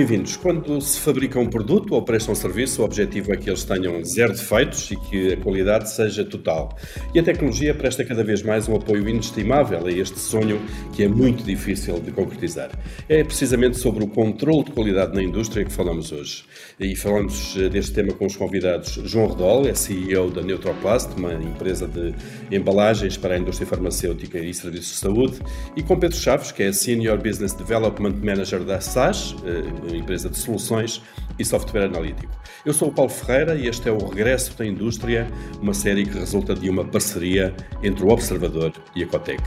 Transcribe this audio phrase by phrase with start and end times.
[0.00, 0.34] Bem-vindos.
[0.34, 4.02] Quando se fabrica um produto ou presta um serviço, o objetivo é que eles tenham
[4.02, 6.74] zero defeitos e que a qualidade seja total.
[7.14, 10.58] E a tecnologia presta cada vez mais um apoio inestimável a este sonho
[10.96, 12.70] que é muito difícil de concretizar.
[13.10, 16.44] É precisamente sobre o controle de qualidade na indústria que falamos hoje.
[16.78, 21.34] E falamos eh, deste tema com os convidados João Redol, é CEO da Neutroplast, uma
[21.34, 22.14] empresa de
[22.50, 25.40] embalagens para a indústria farmacêutica e serviços de saúde,
[25.76, 30.38] e com Pedro Chaves, que é Senior Business Development Manager da SAS, eh, empresa de
[30.38, 31.02] soluções
[31.38, 32.32] e software analítico.
[32.64, 35.26] Eu sou o Paulo Ferreira e este é o Regresso da Indústria,
[35.60, 39.42] uma série que resulta de uma parceria entre o Observador e a Cotec.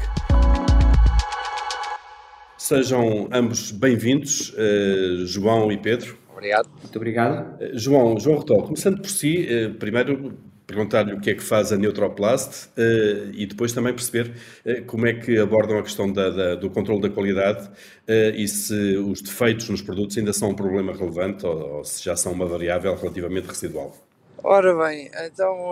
[2.57, 6.17] Sejam ambos bem-vindos, uh, João e Pedro.
[6.31, 6.69] Obrigado.
[6.81, 7.61] Muito obrigado.
[7.61, 11.71] Uh, João, João Rotol, começando por si, uh, primeiro perguntar-lhe o que é que faz
[11.71, 14.33] a Neutroplast uh, e depois também perceber
[14.65, 18.47] uh, como é que abordam a questão da, da, do controle da qualidade uh, e
[18.47, 22.31] se os defeitos nos produtos ainda são um problema relevante ou, ou se já são
[22.31, 23.95] uma variável relativamente residual.
[24.43, 25.71] Ora bem, então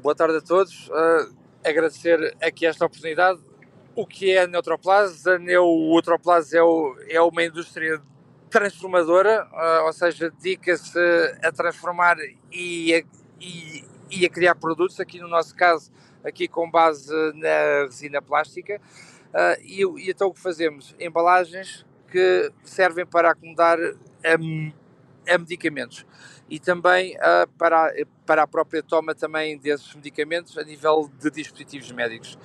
[0.00, 0.88] boa tarde a todos.
[1.64, 3.40] agradecer aqui esta oportunidade.
[3.96, 5.28] O que é a Neutroplast?
[5.28, 8.00] A Neutroplast é, o, é uma indústria
[8.48, 9.48] transformadora,
[9.84, 10.96] ou seja, dedica-se
[11.42, 12.18] a transformar
[12.52, 13.02] e a,
[13.40, 15.90] e, e a criar produtos, aqui no nosso caso,
[16.22, 18.80] aqui com base na resina plástica.
[19.32, 20.94] Uh, e, e, então o que fazemos?
[21.00, 26.04] Embalagens que servem para acomodar a, a medicamentos
[26.50, 27.90] e também uh, para,
[28.26, 32.38] para a própria toma também desses medicamentos a nível de dispositivos médicos.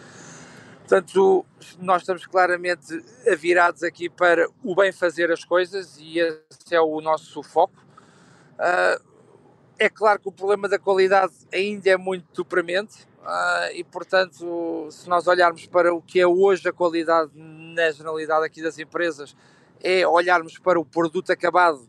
[0.79, 1.45] Portanto,
[1.79, 3.03] nós estamos claramente
[3.37, 7.75] virados aqui para o bem fazer as coisas e esse é o nosso foco.
[8.53, 9.16] Uh,
[9.79, 15.07] é claro que o problema da qualidade ainda é muito premente uh, e, portanto, se
[15.07, 19.35] nós olharmos para o que é hoje a qualidade na generalidade aqui das empresas,
[19.81, 21.87] é olharmos para o produto acabado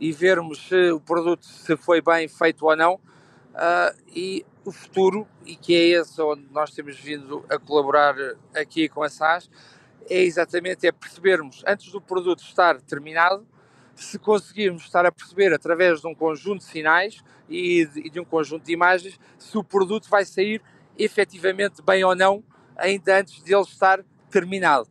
[0.00, 2.94] e vermos se o produto se foi bem feito ou não.
[2.94, 8.14] Uh, e o futuro, e que é esse onde nós temos vindo a colaborar
[8.54, 9.48] aqui com a SAS,
[10.08, 13.46] é exatamente é percebermos antes do produto estar terminado
[13.96, 18.24] se conseguirmos estar a perceber através de um conjunto de sinais e de, de um
[18.24, 20.62] conjunto de imagens se o produto vai sair
[20.98, 22.44] efetivamente bem ou não,
[22.76, 24.86] ainda antes de ele estar terminado.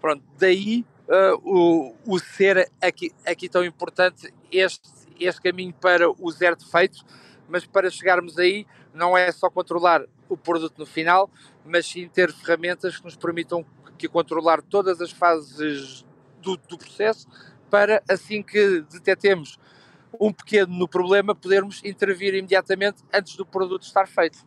[0.00, 4.90] Pronto, daí uh, o, o ser aqui, aqui tão importante, este,
[5.20, 7.04] este caminho para o zero defeitos,
[7.48, 11.30] mas para chegarmos aí não é só controlar o produto no final,
[11.64, 13.64] mas sim ter ferramentas que nos permitam
[13.96, 16.04] que controlar todas as fases
[16.40, 17.26] do, do processo
[17.70, 19.58] para assim que detectemos
[20.20, 24.38] um pequeno problema, podermos intervir imediatamente antes do produto estar feito.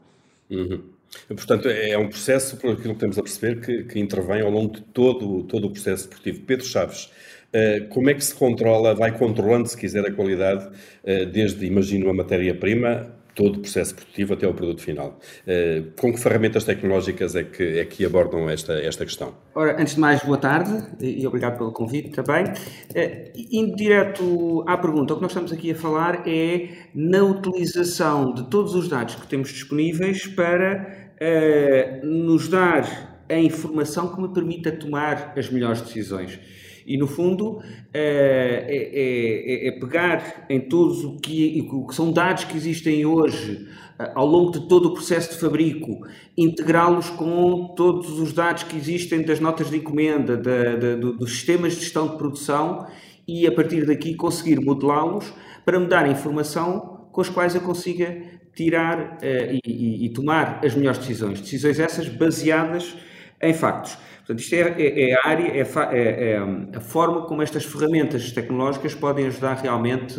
[0.49, 0.83] Uhum.
[1.27, 4.75] Portanto, é um processo, por aquilo que temos a perceber, que, que intervém ao longo
[4.75, 6.41] de todo, todo o processo esportivo.
[6.41, 7.05] Pedro Chaves,
[7.53, 12.09] uh, como é que se controla, vai controlando, se quiser, a qualidade, uh, desde, imagino,
[12.09, 15.19] a matéria-prima todo o processo produtivo até o produto final.
[15.47, 19.33] Eh, com que ferramentas tecnológicas é que, é que abordam esta, esta questão?
[19.55, 22.45] Ora, antes de mais, boa tarde e obrigado pelo convite também.
[22.93, 28.31] Eh, indo direto à pergunta, o que nós estamos aqui a falar é na utilização
[28.31, 34.31] de todos os dados que temos disponíveis para uh, nos dar a informação que me
[34.33, 36.39] permita tomar as melhores decisões.
[36.85, 37.61] E, no fundo,
[37.93, 43.05] eh, é, é, é pegar em todos o que, o que são dados que existem
[43.05, 43.67] hoje
[43.99, 46.05] eh, ao longo de todo o processo de fabrico,
[46.37, 51.73] integrá-los com todos os dados que existem das notas de encomenda, da, da, dos sistemas
[51.73, 52.87] de gestão de produção
[53.27, 55.31] e, a partir daqui, conseguir modelá-los
[55.63, 60.75] para me dar informação com as quais eu consiga tirar uh, e, e, tomar as
[60.75, 61.39] melhores decisões.
[61.39, 62.95] Decisões essas baseadas
[63.41, 63.97] em factos.
[64.31, 68.31] Portanto, isto é, é, é a área, é, é, é, a forma como estas ferramentas
[68.31, 70.15] tecnológicas podem ajudar realmente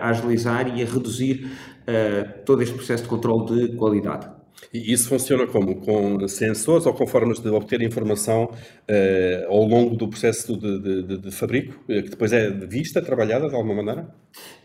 [0.00, 4.39] a, a agilizar e a reduzir uh, todo este processo de controle de qualidade.
[4.72, 5.76] E isso funciona como?
[5.76, 11.18] Com sensores ou com formas de obter informação uh, ao longo do processo de, de,
[11.18, 14.08] de, fabrico, eh, que depois é vista, trabalhada de alguma maneira?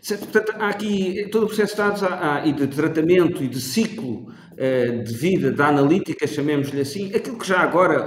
[0.06, 3.60] Portanto, há aqui todo o processo de dados há, há, e de tratamento e de
[3.60, 8.06] ciclo uh, de vida da analítica, chamemos-lhe assim, aquilo que já agora,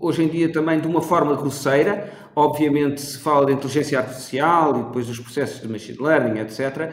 [0.00, 4.82] hoje em dia também de uma forma grosseira, obviamente se fala de inteligência artificial e
[4.84, 6.92] depois dos processos de machine learning, etc.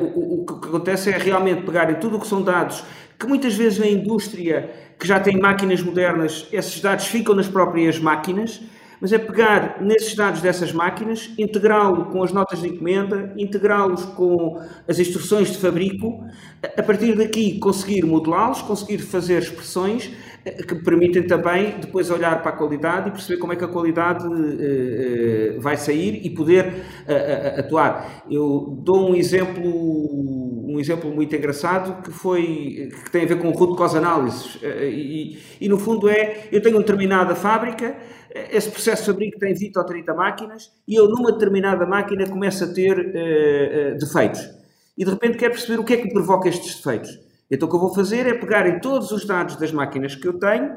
[0.00, 2.82] O, o, que acontece é realmente pegarem tudo o que são dados
[3.18, 7.98] que muitas vezes na indústria que já tem máquinas modernas, esses dados ficam nas próprias
[7.98, 8.60] máquinas,
[9.00, 14.60] mas é pegar nesses dados dessas máquinas, integrá-lo com as notas de encomenda, integrá-los com
[14.88, 16.24] as instruções de fabrico,
[16.62, 20.10] a partir daqui conseguir modelá-los, conseguir fazer expressões
[20.44, 24.26] que permitem também depois olhar para a qualidade e perceber como é que a qualidade
[24.26, 28.22] uh, vai sair e poder uh, atuar.
[28.30, 33.50] Eu dou um exemplo, um exemplo muito engraçado que foi que tem a ver com
[33.50, 37.96] root cause analysis e, e, no fundo é eu tenho uma determinada fábrica
[38.50, 42.66] esse processo fabrico tem 20 ou 30 máquinas e eu numa determinada máquina começo a
[42.66, 44.40] ter defeitos
[44.98, 47.18] e de repente quero perceber o que é que provoca estes defeitos
[47.50, 50.26] então o que eu vou fazer é pegar em todos os dados das máquinas que
[50.26, 50.72] eu tenho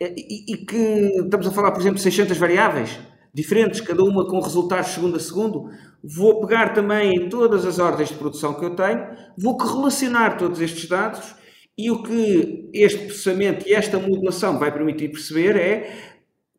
[0.00, 0.76] eh, e, e que
[1.24, 2.98] estamos a falar, por exemplo, de 600 variáveis
[3.32, 5.70] diferentes, cada uma com resultados segundo a segundo.
[6.02, 9.06] Vou pegar também em todas as ordens de produção que eu tenho,
[9.38, 11.34] vou correlacionar todos estes dados
[11.76, 16.10] e o que este processamento e esta modulação vai permitir perceber é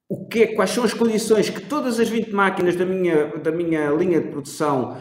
[0.10, 3.52] o que é, quais são as condições que todas as 20 máquinas da minha, da
[3.52, 4.98] minha linha de produção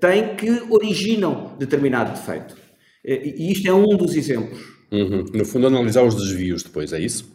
[0.00, 2.61] têm que originam determinado defeito.
[3.04, 4.60] E isto é um dos exemplos.
[4.90, 5.24] Uhum.
[5.32, 7.32] No fundo, analisar os desvios depois, é isso?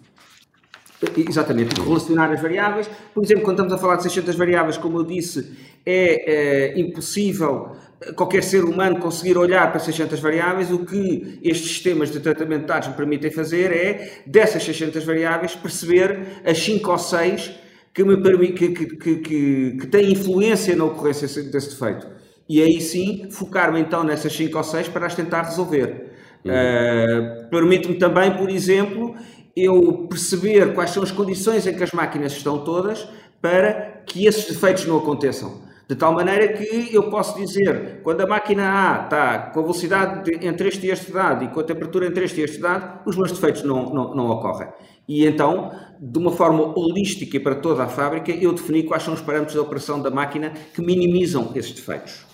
[1.15, 2.89] Exatamente, relacionar as variáveis.
[3.13, 5.51] Por exemplo, quando estamos a falar de 600 variáveis, como eu disse,
[5.85, 7.75] é, é impossível
[8.15, 10.71] qualquer ser humano conseguir olhar para 600 variáveis.
[10.71, 15.55] O que estes sistemas de tratamento de dados me permitem fazer é, dessas 600 variáveis,
[15.55, 17.51] perceber as 5 ou 6
[17.93, 22.16] que, me que, que, que, que têm influência na ocorrência desse defeito
[22.49, 26.13] e aí sim focar-me então nessas 5 ou 6 para as tentar resolver.
[26.45, 26.51] Uhum.
[26.51, 29.15] Uh, Permite-me também, por exemplo,
[29.55, 33.07] eu perceber quais são as condições em que as máquinas estão todas
[33.41, 35.67] para que esses defeitos não aconteçam.
[35.87, 40.25] De tal maneira que eu posso dizer, quando a máquina A está com a velocidade
[40.25, 42.99] de, entre este e este dado e com a temperatura entre este e este dado,
[43.05, 44.67] os meus defeitos não, não, não ocorrem.
[45.07, 49.21] E então, de uma forma holística para toda a fábrica, eu defini quais são os
[49.21, 52.26] parâmetros de operação da máquina que minimizam esses defeitos.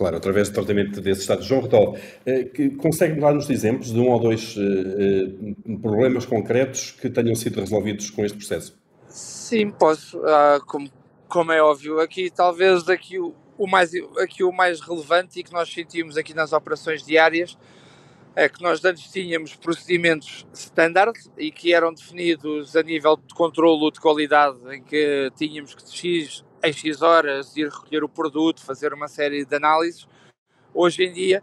[0.00, 1.44] Claro, através do tratamento desses estados.
[1.44, 1.94] João Retol,
[2.24, 2.48] eh,
[2.78, 8.08] consegue dar-nos exemplos de um ou dois eh, eh, problemas concretos que tenham sido resolvidos
[8.08, 8.80] com este processo?
[9.08, 10.18] Sim, posso.
[10.24, 10.88] Ah, como,
[11.28, 15.52] como, é óbvio, aqui talvez aqui o, o, mais, aqui o mais relevante e que
[15.52, 17.58] nós sentimos aqui nas operações diárias
[18.34, 23.90] é que nós antes tínhamos procedimentos standard e que eram definidos a nível de controlo
[23.90, 28.92] de qualidade, em que tínhamos que X em X horas ir recolher o produto, fazer
[28.92, 30.06] uma série de análises.
[30.74, 31.42] Hoje em dia,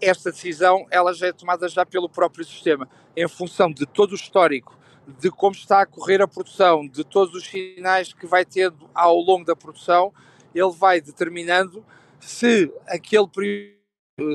[0.00, 4.16] esta decisão ela já é tomada já pelo próprio sistema, em função de todo o
[4.16, 8.88] histórico, de como está a correr a produção, de todos os sinais que vai tendo
[8.94, 10.12] ao longo da produção,
[10.54, 11.84] ele vai determinando
[12.20, 13.26] se aquele,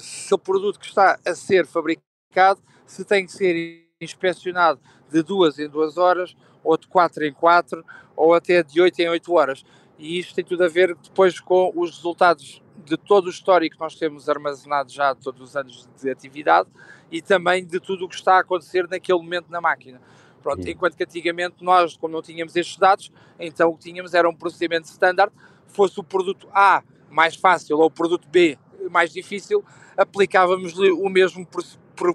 [0.01, 4.79] se o produto que está a ser fabricado se tem que ser inspecionado
[5.09, 6.35] de duas em duas horas
[6.67, 7.83] ou de quatro em quatro
[8.15, 9.63] ou até de 8 em 8 horas.
[9.97, 13.81] E isto tem tudo a ver depois com os resultados de todo o histórico que
[13.81, 16.69] nós temos armazenado já todos os anos de atividade
[17.11, 20.01] e também de tudo o que está a acontecer naquele momento na máquina.
[20.43, 24.29] Pronto, enquanto que antigamente nós, como não tínhamos estes dados, então o que tínhamos era
[24.29, 25.33] um procedimento standard,
[25.67, 28.57] fosse o produto A mais fácil ou o produto B
[28.91, 29.63] mais difícil,
[29.97, 31.45] aplicávamos-lhe o mesmo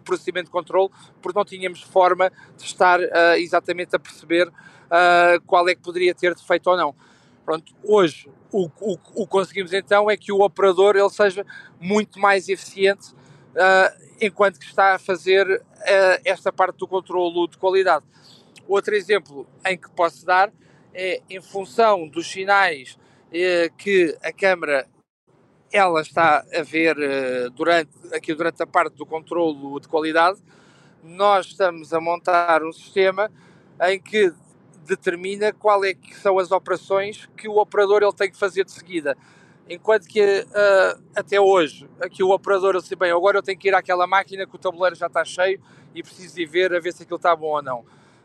[0.00, 0.90] procedimento de controle,
[1.20, 6.14] porque não tínhamos forma de estar uh, exatamente a perceber uh, qual é que poderia
[6.14, 6.94] ter defeito ou não.
[7.44, 8.69] Pronto, hoje o,
[9.14, 11.44] o conseguimos então é que o operador ele seja
[11.81, 15.62] muito mais eficiente uh, enquanto que está a fazer
[16.24, 18.05] esta parte do controlo de qualidade.
[18.69, 20.53] Outro exemplo em que posso dar
[20.94, 22.96] é em função dos sinais
[23.29, 24.86] uh, que a câmara
[25.72, 26.96] ela está a ver
[27.55, 30.38] durante, aqui durante a parte do controlo de qualidade,
[31.02, 33.31] nós estamos a montar um sistema
[33.81, 34.32] em que
[34.86, 38.72] determina qual é que são as operações que o operador ele tem que fazer de
[38.72, 39.17] seguida.
[39.69, 43.74] Enquanto que uh, até hoje, aqui o operador disse, bem, agora eu tenho que ir
[43.74, 45.60] àquela máquina que o tabuleiro já está cheio
[45.94, 47.84] e preciso ir ver a ver se aquilo está bom ou não.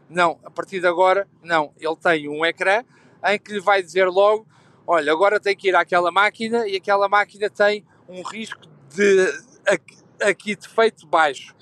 [0.10, 1.72] Não, a partir de agora, não.
[1.80, 2.84] Ele tem um ecrã
[3.26, 4.48] em que lhe vai dizer logo,
[4.88, 8.62] olha, agora tem que ir àquela máquina e aquela máquina tem um risco
[8.96, 9.48] de
[10.22, 11.54] aqui defeito baixo.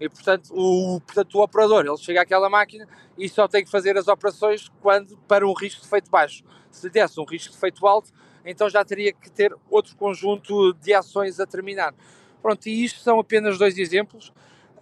[0.00, 3.96] E portanto o, portanto, o operador ele chega àquela máquina e só tem que fazer
[3.96, 6.42] as operações quando para um risco de efeito baixo.
[6.70, 8.10] Se desse um risco de efeito alto,
[8.44, 11.94] então já teria que ter outro conjunto de ações a terminar.
[12.42, 14.32] Pronto, e isto são apenas dois exemplos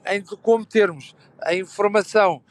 [0.06, 2.42] em como termos a informação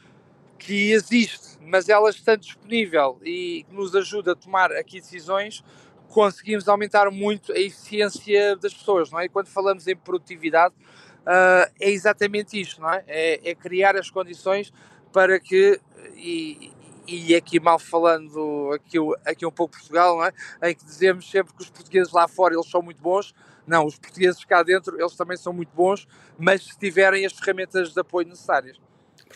[0.60, 5.64] que existe, mas ela está disponível e nos ajuda a tomar aqui decisões,
[6.08, 9.24] conseguimos aumentar muito a eficiência das pessoas, não é?
[9.24, 10.74] E quando falamos em produtividade,
[11.20, 13.02] uh, é exatamente isto, não é?
[13.08, 13.50] é?
[13.50, 13.54] é?
[13.54, 14.70] criar as condições
[15.10, 15.80] para que,
[16.14, 16.70] e,
[17.06, 20.32] e aqui mal falando aqui, aqui um pouco Portugal, não é?
[20.70, 23.34] em que dizemos sempre que os portugueses lá fora eles são muito bons,
[23.66, 26.06] não, os portugueses cá dentro eles também são muito bons,
[26.38, 28.78] mas se tiverem as ferramentas de apoio necessárias.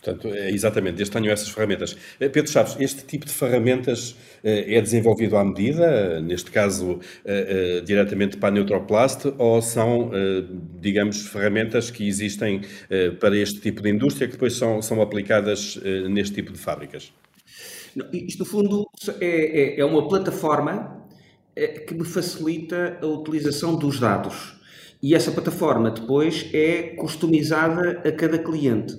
[0.05, 1.97] Portanto, é exatamente, desde tenho essas ferramentas.
[2.21, 7.01] Eh, Pedro Chaves, este tipo de ferramentas é desenvolvido à medida, neste caso
[7.87, 10.11] diretamente para a Neutroplast, ou são,
[10.79, 12.61] digamos, ferramentas que existem
[13.21, 15.81] para este tipo de indústria que depois são, são aplicadas
[16.11, 17.11] neste tipo de fábricas?
[18.13, 18.85] Isto, no fundo,
[19.19, 21.07] é, é, é uma plataforma
[21.87, 24.57] que me facilita a utilização dos dados.
[25.03, 28.95] E essa plataforma depois é customizada a cada cliente.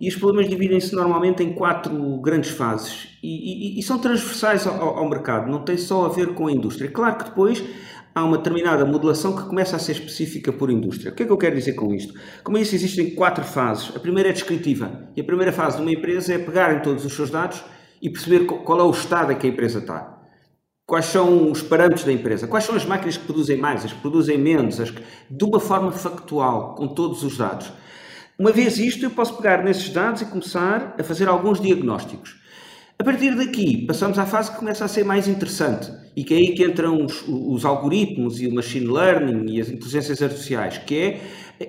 [0.00, 1.92] E os problemas dividem-se normalmente em quatro
[2.22, 6.28] grandes fases e, e, e são transversais ao, ao, mercado, não tem só a ver
[6.28, 6.90] com a indústria.
[6.90, 7.62] Claro que depois
[8.14, 11.12] há uma determinada modulação que começa a ser específica por indústria.
[11.12, 12.14] O que é que eu quero dizer com isto?
[12.42, 13.94] Como eu disse, existem quatro fases.
[13.94, 17.04] A primeira é descritiva e a primeira fase de uma empresa é pegar em todos
[17.04, 17.62] os seus dados
[18.00, 20.18] e perceber qual é o estado em que a empresa está.
[20.86, 22.48] Quais são os parâmetros da empresa?
[22.48, 25.60] Quais são as máquinas que produzem mais, as que produzem menos, as que, de uma
[25.60, 27.70] forma factual, com todos os dados.
[28.40, 32.36] Uma vez isto, eu posso pegar nesses dados e começar a fazer alguns diagnósticos.
[32.98, 36.36] A partir daqui, passamos à fase que começa a ser mais interessante e que é
[36.38, 40.96] aí que entram os, os algoritmos e o machine learning e as inteligências artificiais, que
[40.96, 41.20] é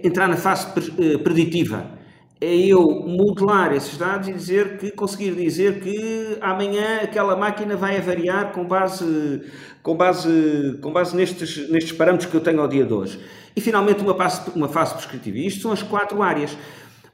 [0.02, 0.66] entrar na fase
[0.98, 1.92] eh, preditiva
[2.42, 8.02] é eu modelar esses dados e dizer que conseguir dizer que amanhã aquela máquina vai
[8.02, 9.44] variar com base
[9.84, 13.20] com base com base nestes nestes parâmetros que eu tenho ao dia de hoje.
[13.56, 15.38] E finalmente uma fase uma fase prescritiva.
[15.38, 16.58] E isto são as quatro áreas.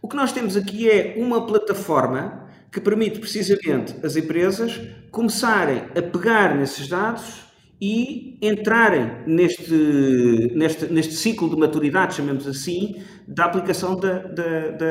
[0.02, 4.80] O que nós temos aqui é uma plataforma que permite precisamente as empresas
[5.12, 7.47] começarem a pegar nesses dados
[7.80, 14.86] e entrarem neste, neste, neste ciclo de maturidade, chamemos assim, da aplicação da, da, da,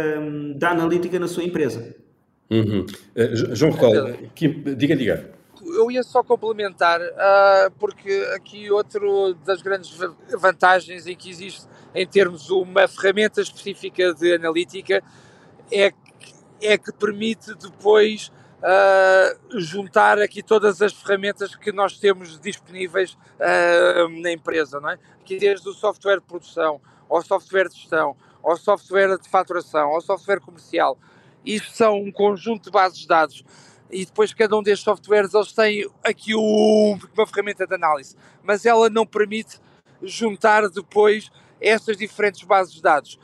[0.57, 1.97] da analítica na sua empresa.
[2.49, 2.87] Uhum.
[3.17, 3.93] Uh, João Recol,
[4.77, 5.31] diga, diga.
[5.65, 9.99] Eu ia só complementar, uh, porque aqui outro das grandes
[10.39, 15.03] vantagens em que existe em termos uma ferramenta específica de analítica
[15.73, 22.39] é que, é que permite depois uh, juntar aqui todas as ferramentas que nós temos
[22.41, 24.99] disponíveis uh, na empresa, não é?
[25.21, 30.01] Aqui desde o software de produção, ao software de gestão, ao software de faturação, ao
[30.01, 30.99] software comercial.
[31.45, 33.45] Isto são um conjunto de bases de dados
[33.91, 38.91] e depois cada um destes softwares eles têm aqui uma ferramenta de análise, mas ela
[38.91, 39.61] não permite
[40.03, 43.19] juntar depois estas diferentes bases de dados.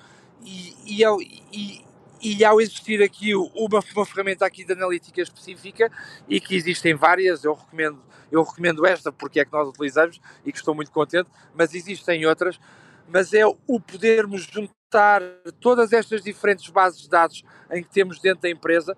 [0.44, 1.04] E, e,
[1.52, 1.84] e,
[2.22, 5.90] e ao existir aqui uma, uma ferramenta aqui de analítica específica
[6.28, 8.00] e que existem várias, eu recomendo,
[8.30, 12.24] eu recomendo esta porque é que nós utilizamos e que estou muito contente, mas existem
[12.24, 12.60] outras,
[13.08, 15.22] mas é o podermos juntar
[15.60, 18.96] todas estas diferentes bases de dados em que temos dentro da empresa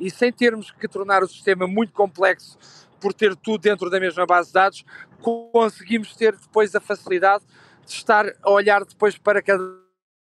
[0.00, 2.58] e sem termos que tornar o sistema muito complexo
[3.00, 4.84] por ter tudo dentro da mesma base de dados,
[5.20, 7.44] conseguimos ter depois a facilidade
[7.84, 9.81] de estar a olhar depois para cada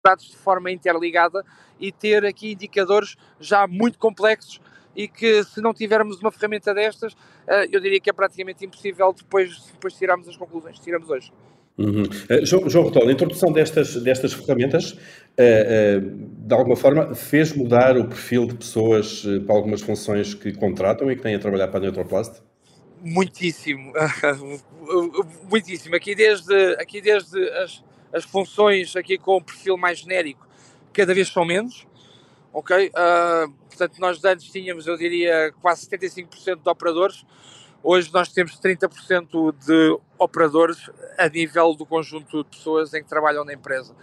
[0.05, 1.45] dados de forma interligada
[1.78, 4.61] e ter aqui indicadores já muito complexos
[4.97, 9.12] e que se não tivermos uma ferramenta destas, eh, eu diria que é praticamente impossível
[9.12, 11.33] depois, depois tirarmos as conclusões que tiramos hoje.
[11.76, 12.02] Uhum.
[12.02, 16.00] Uh, João, João a introdução destas, destas ferramentas, uh, uh,
[16.49, 21.14] de alguma forma, fez mudar o perfil de pessoas para algumas funções que contratam e
[21.14, 22.43] que têm a trabalhar para a Neutroplast?
[23.00, 23.93] Muitíssimo,
[25.49, 25.95] muitíssimo.
[25.95, 30.47] Aqui desde, aqui desde as, as funções aqui com o perfil mais genérico
[30.93, 31.87] cada vez são menos,
[32.53, 32.88] ok?
[32.88, 37.25] Uh, portanto, nós antes tínhamos, eu diria, quase 75% de operadores,
[37.83, 43.45] hoje nós temos 30% de operadores a nível do conjunto de pessoas em que trabalham
[43.45, 43.95] na empresa.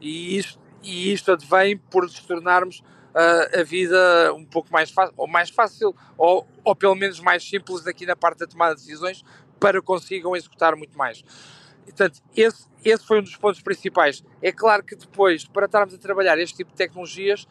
[0.00, 2.80] E isto, e isto advém por nos tornarmos
[3.14, 7.42] uh, a vida um pouco mais fácil, ou mais fácil, ou, ou pelo menos mais
[7.42, 9.24] simples aqui na parte da tomada de decisões,
[9.58, 11.24] para consigam executar muito mais.
[11.84, 14.24] Portanto, esse, esse foi um dos pontos principais.
[14.42, 17.46] É claro que depois, para estarmos a trabalhar este tipo de tecnologias,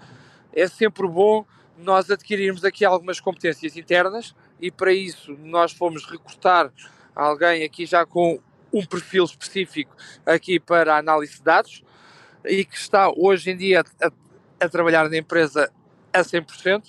[0.54, 1.46] é sempre bom
[1.78, 6.72] nós adquirirmos aqui algumas competências internas e para isso nós fomos recrutar
[7.16, 8.40] alguém aqui já com
[8.72, 11.84] um perfil específico aqui para análise de dados
[12.46, 14.12] e que está hoje em dia a,
[14.66, 15.72] a trabalhar na empresa
[16.12, 16.84] a 100%.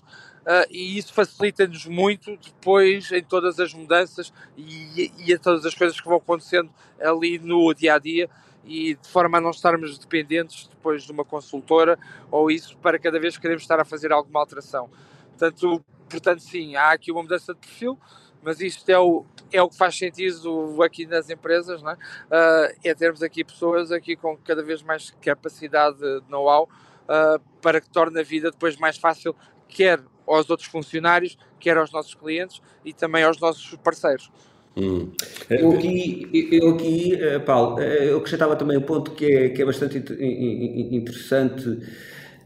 [0.45, 5.75] Uh, e isso facilita-nos muito depois em todas as mudanças e, e a todas as
[5.75, 6.71] coisas que vão acontecendo
[7.01, 8.29] ali no dia a dia
[8.67, 11.99] e de forma a não estarmos dependentes depois de uma consultora
[12.31, 14.91] ou isso para cada vez que queremos estar a fazer alguma alteração.
[15.31, 17.99] Portanto, portanto sim, há aqui uma mudança de perfil,
[18.43, 21.95] mas isto é o, é o que faz sentido aqui nas empresas, não é?
[21.95, 26.69] Uh, é termos aqui pessoas aqui com cada vez mais capacidade de know-how
[27.05, 29.35] uh, para que torne a vida depois mais fácil,
[29.69, 34.31] quer aos outros funcionários, quer aos nossos clientes e também aos nossos parceiros.
[34.77, 35.11] Hum.
[35.49, 37.17] Eu aqui, eu aqui,
[37.47, 41.79] Paulo, eu acrescentava também um ponto que é, que é bastante interessante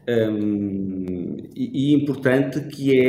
[0.07, 2.99] um, e, e, importante, que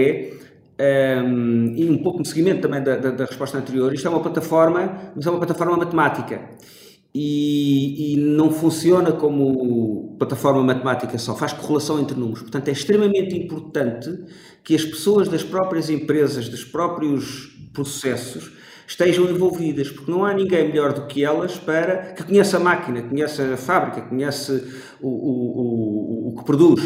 [0.79, 4.11] é, um, e um pouco de seguimento também da, da, da, resposta anterior, isto é
[4.11, 6.41] uma plataforma, mas é uma plataforma matemática.
[7.15, 12.43] E, e, não funciona como plataforma matemática só, faz correlação entre números.
[12.43, 14.19] Portanto, é extremamente importante
[14.63, 18.53] que as pessoas das próprias empresas, dos próprios processos,
[18.87, 23.01] estejam envolvidas, porque não há ninguém melhor do que elas para que conheça a máquina,
[23.01, 24.63] conheça a fábrica, conhece
[25.01, 26.83] o, o, o, o que produz.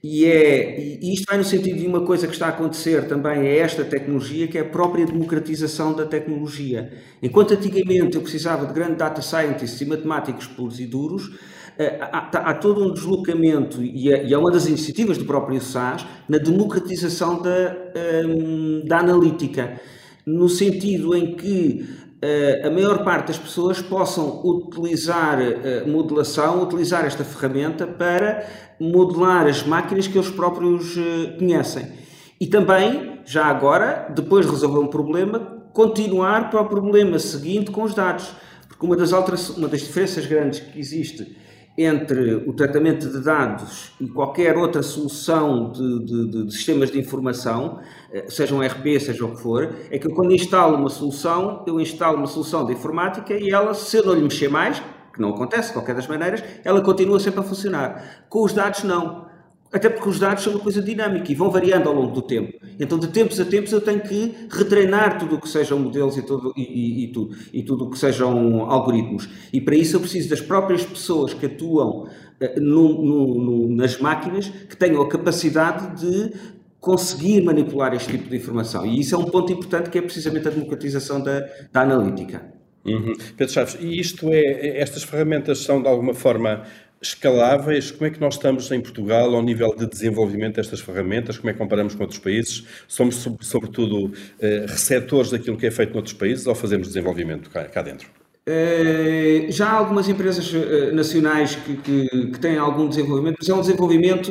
[0.00, 3.44] E, é, e isto vai no sentido de uma coisa que está a acontecer também,
[3.44, 6.92] é esta tecnologia, que é a própria democratização da tecnologia.
[7.20, 11.32] Enquanto antigamente eu precisava de grandes data scientists e matemáticos puros e duros,
[11.78, 15.60] eh, há, há, todo um deslocamento, e é, e é, uma das iniciativas do próprio
[15.60, 19.80] SAS, na democratização da, ehm, da analítica
[20.26, 21.88] no sentido em que
[22.22, 28.46] uh, a maior parte das pessoas possam utilizar uh, modelação, utilizar esta ferramenta para
[28.78, 30.94] modelar as máquinas que eles próprios
[31.38, 31.92] conhecem.
[32.40, 35.38] E também, já agora, depois de resolver um problema,
[35.72, 38.30] continuar para o problema seguinte com os dados.
[38.68, 41.36] Porque uma das, alterações, uma das diferenças grandes que existe
[41.78, 47.78] entre o tratamento de dados e qualquer outra solução de, de, de, sistemas de informação,
[48.12, 51.62] eh, seja um RP, seja o que for, é que eu, quando instalo uma solução,
[51.68, 54.82] eu instalo uma solução de informática e ela, se eu não lhe mexer mais,
[55.12, 58.24] que não acontece de qualquer das maneiras, ela continua sempre a funcionar.
[58.28, 59.28] Com os dados, não.
[59.72, 62.58] Até porque os dados são uma coisa dinâmica e vão variando ao longo do tempo.
[62.80, 66.22] Então, de tempos a tempos, eu tenho que retreinar tudo o que sejam modelos e
[66.22, 69.28] tudo, e, e, e tudo, e tudo o que sejam algoritmos.
[69.52, 73.98] E para isso eu preciso das próprias pessoas que atuam uh, no, no, no, nas
[73.98, 76.32] máquinas que tenham a capacidade de
[76.80, 78.86] conseguir manipular este tipo de informação.
[78.86, 81.40] E isso é um ponto importante que é precisamente a democratização da,
[81.72, 82.58] da analítica.
[82.86, 83.14] Uhum.
[83.36, 86.64] Pedro Chaves, e isto é, estas ferramentas são de alguma forma
[87.00, 87.90] escaláveis?
[87.90, 91.38] Como é que nós estamos em Portugal ao nível de desenvolvimento destas ferramentas?
[91.38, 92.64] Como é que comparamos com outros países?
[92.86, 98.08] Somos, sobretudo, eh, receptores daquilo que é feito noutros países ou fazemos desenvolvimento cá, dentro?
[98.48, 103.54] Uh, já há algumas empresas uh, nacionais que, que, que, têm algum desenvolvimento, mas é
[103.54, 104.30] um desenvolvimento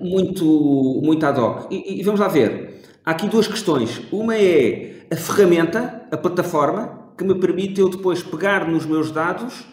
[0.00, 1.70] muito, muito ad hoc.
[1.70, 2.80] E, e, vamos lá ver.
[3.04, 4.00] Há aqui duas questões.
[4.10, 9.66] Uma é a ferramenta, a plataforma, que me permite eu depois pegar nos meus dados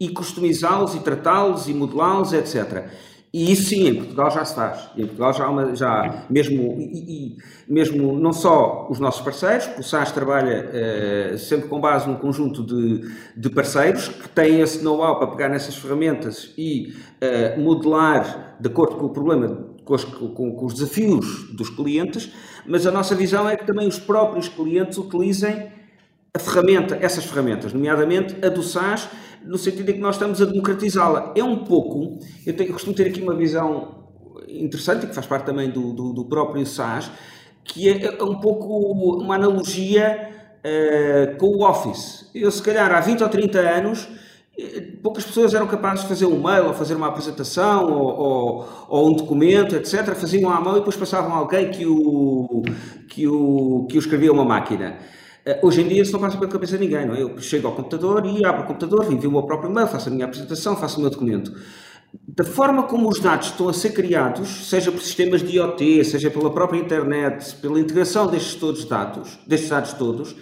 [0.00, 2.88] e customizá-los e tratá-los e modelá-los, etc.
[3.32, 4.90] E isso sim, em Portugal já se faz.
[4.96, 7.36] Em Portugal já há, uma, já, mesmo, e, e,
[7.68, 10.68] mesmo não só os nossos parceiros, porque o SAS trabalha
[11.34, 15.48] uh, sempre com base num conjunto de, de parceiros que têm esse know-how para pegar
[15.48, 20.74] nessas ferramentas e uh, modelar de acordo com o problema, com os, com, com os
[20.74, 22.32] desafios dos clientes,
[22.66, 25.70] mas a nossa visão é que também os próprios clientes utilizem
[26.34, 29.08] a ferramenta, essas ferramentas, nomeadamente a do SAS,
[29.44, 31.32] no sentido em que nós estamos a democratizá-la.
[31.36, 34.00] É um pouco, eu, tenho, eu costumo ter aqui uma visão
[34.48, 37.10] interessante, que faz parte também do, do, do próprio SAS,
[37.64, 38.66] que é, é, um pouco
[39.22, 42.30] uma analogia uh, com o Office.
[42.34, 44.08] Eu, se calhar, há 20 ou 30 anos,
[44.58, 48.68] eh, poucas pessoas eram capazes de fazer um mail, ou fazer uma apresentação, ou, ou,
[48.88, 50.14] ou, um documento, etc.
[50.14, 52.62] Faziam à mão e depois passavam a alguém que o,
[53.08, 54.98] que o, que o escrevia uma máquina.
[55.44, 57.22] Eh, hoje em dia isso não passa pela cabeça de ninguém, não é?
[57.22, 60.12] Eu chego ao computador e abro o computador, envio o meu próprio e-mail, faço a
[60.12, 61.52] minha apresentação, faço o meu documento.
[62.12, 66.30] Da forma como os dados estão a ser criados, seja por sistemas de IoT, seja
[66.30, 70.34] pela própria internet, pela integração destes, todos dados, destes dados todos,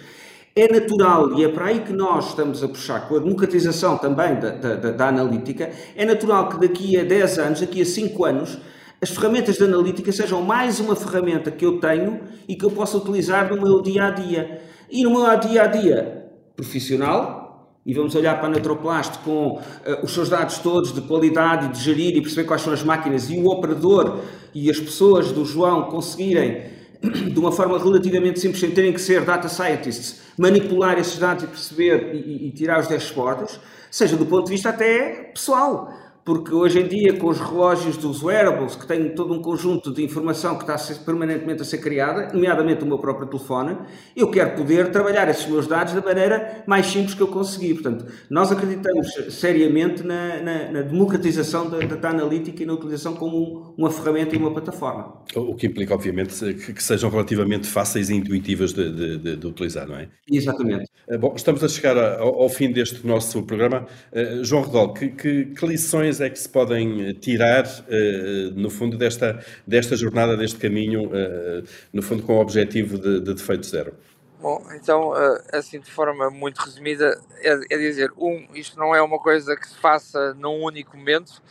[0.55, 4.39] é natural, e é para aí que nós estamos a puxar, com a democratização também
[4.39, 8.57] da, da, da, analítica, é natural que daqui a 10 anos, daqui a 5 anos,
[8.99, 12.97] as ferramentas de analítica sejam mais uma ferramenta que eu tenho e que eu possa
[12.97, 14.68] utilizar no meu dia a dia.
[14.91, 16.25] E no meu dia a dia
[16.55, 17.39] profissional,
[17.85, 19.61] e vamos olhar para a Neutroplast com uh,
[20.03, 23.29] os seus dados todos de qualidade e de gerir e perceber quais são as máquinas
[23.29, 24.19] e o operador
[24.53, 26.63] e as pessoas do João conseguirem,
[27.31, 31.47] de uma forma relativamente simples, sem terem que ser data scientists, manipular esses dados e
[31.47, 33.59] perceber e, e tirar os dashboards,
[33.91, 35.93] seja do ponto de vista até pessoal
[36.29, 40.03] porque hoje em dia, com os relógios dos wearables, que têm todo um conjunto de
[40.03, 43.75] informação que está permanentemente a ser criada, nomeadamente o meu próprio telefone,
[44.15, 47.73] eu quero poder trabalhar esses meus dados da maneira mais simples que eu conseguir.
[47.73, 53.73] Portanto, nós acreditamos seriamente na, na, na democratização da, da, analítica e na utilização como
[53.75, 55.23] uma ferramenta e uma plataforma.
[55.35, 59.87] O que implica, obviamente, que, sejam relativamente fáceis e intuitivas de, de, de, de utilizar,
[59.87, 60.07] não é?
[60.31, 60.91] Exatamente.
[61.07, 63.87] Eh, bom, estamos a chegar ao, ao fim deste nosso programa.
[64.13, 68.69] Uh, João Redol, que, que, que lições é que se podem eh, tirar, eh, no
[68.69, 73.65] fundo, desta, desta jornada, deste caminho, eh, no fundo, com o objetivo de, de defeito
[73.65, 73.93] zero?
[74.41, 75.11] Bom, então,
[75.51, 79.67] assim, de forma muito resumida, é, é, dizer, um, isto não é uma coisa que
[79.67, 81.41] se faça num único momento,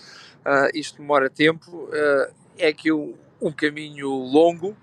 [0.72, 1.90] isto demora tempo,
[2.56, 4.74] é que um, um caminho longo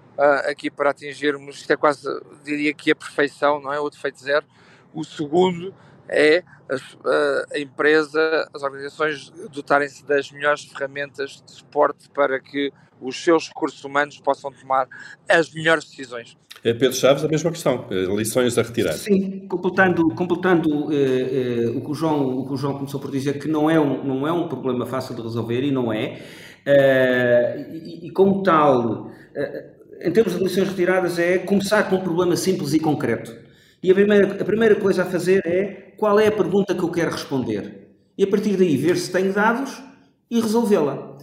[0.45, 2.07] aqui para atingirmos, isto é quase,
[2.43, 3.79] diria que a perfeição, não é?
[3.79, 4.45] O defeito zero.
[4.93, 5.73] O segundo
[6.09, 13.21] é a, a empresa, as organizações dotarem-se das melhores ferramentas de suporte para que os
[13.23, 14.87] seus recursos humanos possam tomar
[15.29, 16.37] as melhores decisões.
[16.63, 18.93] É Pedro Chaves, a mesma questão, eh, lições a retirar.
[18.93, 23.11] Sim, completando, completando eh, eh, o, que o, João, o que o João começou por
[23.11, 26.23] dizer, que não é um, não é um problema fácil de resolver, e não é,
[26.65, 29.65] eh, e, e, como tal, eh,
[30.01, 33.44] em termos de lições retiradas, é começar com um problema simples e concreto.
[33.85, 36.89] E a primeira, a primeira coisa a fazer é qual é a pergunta que eu
[36.89, 37.87] quero responder.
[38.17, 39.79] E a partir daí ver se tenho dados
[40.27, 41.19] e resolvê-la.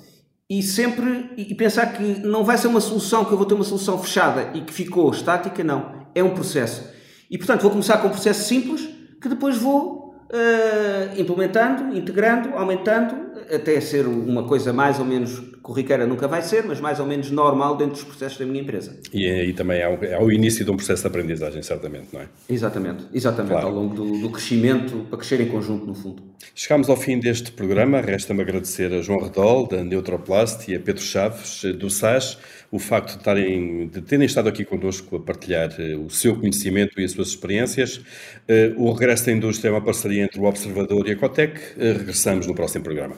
[0.49, 3.65] E sempre e pensar que não vai ser uma solução, que eu vou ter uma
[3.65, 6.07] solução fechada e que ficou estática, não.
[6.15, 6.89] É um processo.
[7.29, 8.89] E portanto vou começar com um processo simples
[9.21, 16.07] que depois vou uh, implementando, integrando, aumentando, até ser uma coisa mais ou menos corriqueira
[16.07, 18.99] nunca vai ser, mas mais ou menos normal dentro dos processos da minha empresa.
[19.13, 22.21] E aí também é o, é o início de um processo de aprendizagem, certamente, não
[22.21, 22.27] é?
[22.49, 23.69] Exatamente, exatamente, claro.
[23.69, 26.23] ao longo do, do, crescimento, para crescer em conjunto, no fundo.
[26.55, 31.03] Chegamos ao fim deste programa, resta-me agradecer a João Redol, da Neutroplast, e a Pedro
[31.03, 32.39] Chaves, do SAS,
[32.71, 37.01] o facto de, estarem, de terem estado aqui connosco a partilhar uh, o seu conhecimento
[37.01, 37.99] e as suas experiências.
[37.99, 41.59] Uh, o regresso da indústria é uma parceria entre o Observador e a Cotec.
[41.77, 43.17] Uh, regressamos no próximo programa.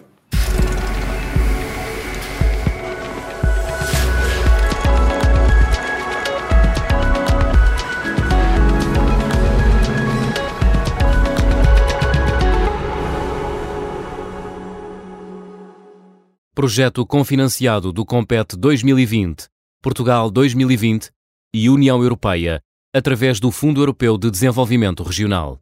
[16.57, 19.49] Projeto confinanciado do Compete 2020,
[19.83, 21.11] Portugal 2020
[21.53, 22.61] e União Europeia,
[22.95, 25.59] através do Fundo Europeu de Desenvolvimento Regional.